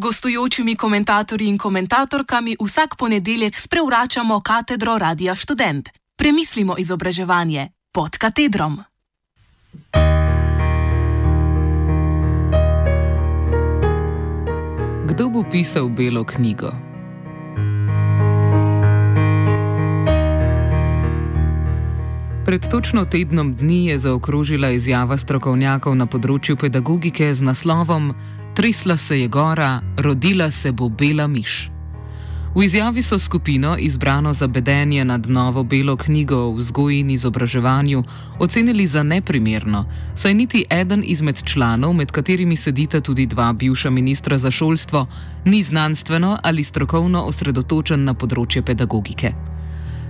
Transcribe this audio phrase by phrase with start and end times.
[0.00, 5.88] gostujočimi komentatorji in komentatorkami vsak ponedeljek sprevračamo katedro Radia Student.
[6.16, 8.80] Premislimo izobraževanje pod katedrom.
[15.06, 16.72] Kdo bo pisal belo knjigo?
[22.46, 28.14] Pred točno tednom dni je zaokrožila izjava strokovnjakov na področju pedagogike z naslovom
[28.60, 31.70] Trisla se je gora, rodila se bo bela miš.
[32.56, 38.04] V izjavi so skupino, izbrano za bedenje nad novo belo knjigo o vzgoji in izobraževanju,
[38.38, 44.38] ocenili za neprimerno, saj niti eden izmed članov, med katerimi sedita tudi dva bivša ministra
[44.38, 45.06] za šolstvo,
[45.44, 49.32] ni znanstveno ali strokovno osredotočen na področje pedagogike.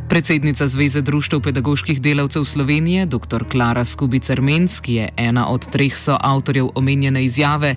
[0.08, 3.44] Predsednica Zveze društev pedagoških delavcev Slovenije, dr.
[3.50, 7.76] Klara Skubicer-Menc, ki je ena od treh soavtorjev omenjene izjave,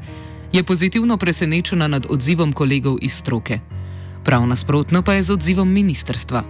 [0.54, 3.59] je pozitivno presenečena nad odzivom kolegov iz stroke.
[4.26, 6.44] Prav nasprotno pa je z odzivom ministrstva.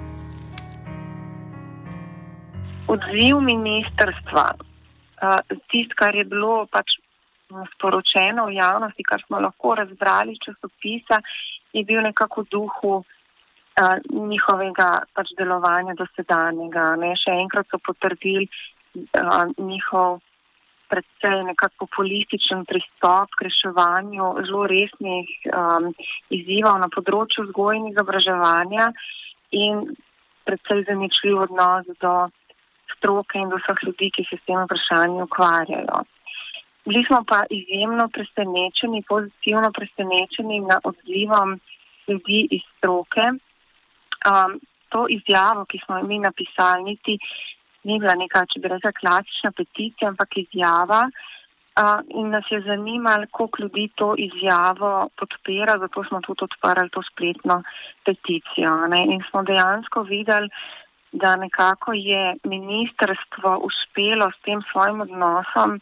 [2.88, 4.46] Odziv ministrstva,
[5.72, 7.00] tisto, kar je bilo pač
[7.76, 11.24] sporočeno v javnosti, kar smo lahko razbrali časopisa,
[11.74, 12.94] je bil nekako v duhu
[14.12, 16.92] njihovega pač delovanja dosedanjega.
[17.16, 18.52] Še enkrat so potrdili
[19.58, 20.20] njihov
[20.94, 25.90] predvsej nekako populističen pristop k reševanju zelo resnih um,
[26.30, 28.90] izzivov na področju vzgoje in izobraževanja
[29.58, 29.84] in
[30.46, 32.14] predvsej zaničljiv odnos do
[32.96, 36.04] stroke in do vseh ljudi, ki se s tem vprašanjem ukvarjajo.
[36.86, 41.58] Bili smo pa izjemno presenečeni, pozitivno presenečeni na odzivom
[42.08, 43.26] ljudi iz stroke.
[44.28, 44.60] Um,
[44.94, 47.18] to izjavo, ki smo mi napisali, niti
[47.84, 51.06] ni bila neka, če bi rekla, klasična peticija, ampak izjava.
[51.74, 57.02] Uh, in nas je zanimalo, koliko ljudi to izjavo podpira, zato smo tudi odprli to
[57.08, 57.64] spletno
[58.06, 58.76] peticijo.
[58.94, 59.00] Ne?
[59.16, 60.50] In smo dejansko videli,
[61.12, 65.80] da nekako je ministrstvo uspelo s tem svojim odnosom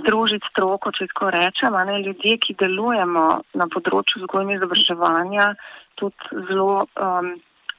[0.00, 2.00] združiti stroko, če tako rečem, ne?
[2.02, 5.50] ljudje, ki delujemo na področju vzgojnega izobraževanja,
[6.00, 7.30] tudi zelo um,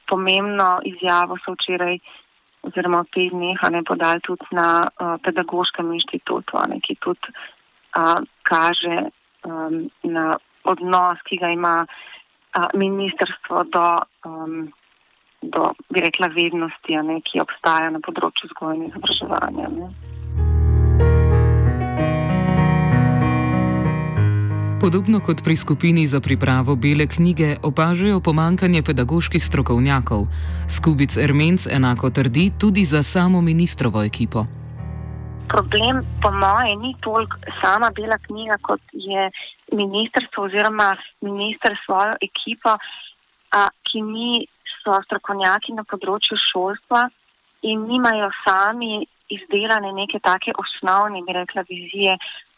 [0.08, 1.98] pomembno izjavo so včeraj
[2.68, 7.32] oziroma v teh dneh ne podali tudi na uh, pedagoškem inštitutu, ne, ki tudi
[7.96, 9.08] uh, kaže
[9.44, 10.36] um, na
[10.68, 13.88] odnos, ki ga ima uh, ministrstvo do,
[14.28, 14.68] um,
[15.42, 19.72] do, bi rekla, vednosti, ne, ki obstaja na področju vzgojnega izobraževanja.
[24.78, 30.30] Podobno kot pri skupini za pripravo bele knjige, opažajo pomankanje pedagoških strokovnjakov.
[30.70, 34.46] Skubic Ermenc enako trdi tudi za samo ministrovo ekipo.
[35.48, 39.30] Problem, po mojem, ni toliko sama bela knjiga, kot je
[39.72, 42.78] ministrstvo oziroma ministr svojo ekipo,
[43.58, 47.08] a, ki niso strokovnjaki na področju šolstva
[47.66, 52.14] in nimajo sami izdelane neke take osnovne, bi rekla, vizije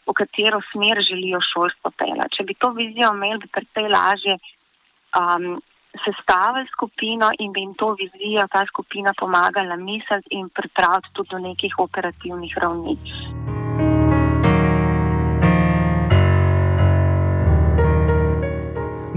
[0.07, 2.35] v katero smer želijo šolstvo pelati.
[2.35, 5.61] Če bi to vizijo imeli, bi precej lažje um,
[6.05, 11.39] sestavili skupino in bi jim to vizijo, ta skupina pomagala misliti in pripraviti tudi do
[11.39, 12.97] nekih operativnih ravni.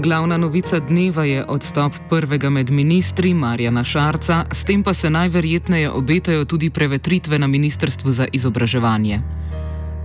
[0.05, 5.89] Glavna novica dneva je odstop prvega med ministri Marjana Šarca, s tem pa se najverjetneje
[5.91, 9.19] obetajo tudi prevetritve na Ministrstvu za izobraževanje.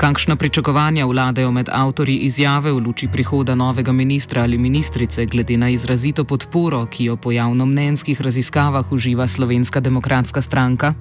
[0.00, 5.68] Kakšna pričakovanja vladajo med avtori izjave v luči prihoda novega ministra ali ministrice, glede na
[5.68, 10.94] izrazito podporo, ki jo po javnomnenjskih raziskavah uživa Slovenska demokratska stranka?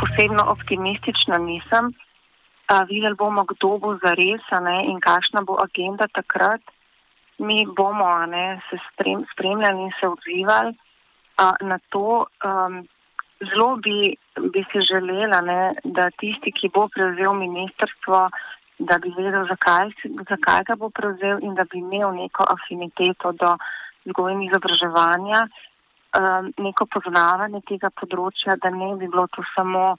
[0.00, 1.94] Posebno optimistična nisem.
[2.90, 4.42] Videli bomo, kdo bo zares
[4.90, 6.62] in kakšna bo agenda takrat.
[7.38, 8.76] Mi bomo ne, se
[9.32, 10.74] spremljali in se odzivali
[11.70, 12.26] na to.
[12.42, 12.88] Um,
[13.48, 14.16] zelo bi,
[14.52, 18.28] bi si želela, ne, da tisti, ki bo prevzel ministrstvo,
[18.78, 19.92] da bi vedel, zakaj,
[20.28, 23.56] zakaj ga bo prevzel in da bi imel neko afiniteto do
[24.04, 25.42] vzgoja in izobraževanja,
[26.20, 29.96] um, neko poznavanje tega področja, da ne bi bilo to samo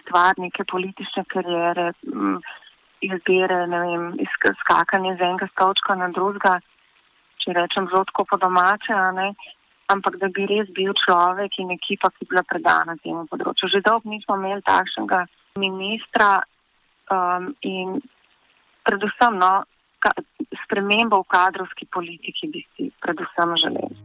[0.00, 2.38] stvar neke politične karijere, um,
[3.04, 4.06] izbire, ne vem,
[4.62, 6.56] skakanje z enega stolčka na drugega,
[7.44, 8.96] če rečem zelo po domače,
[9.92, 13.68] ampak da bi res bil človek in ekipa, ki je bila predana temu področju.
[13.68, 15.24] Že dolgo nismo imeli takšnega
[15.60, 16.40] ministra
[17.10, 18.00] um, in
[18.84, 19.64] predvsem no,
[20.00, 20.12] ka,
[20.64, 23.96] spremembo v kadrovski politiki bi si predvsem želeli.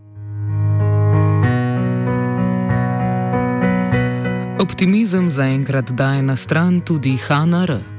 [4.60, 7.99] Optimizem zaenkrat daje na stran tudi HNR.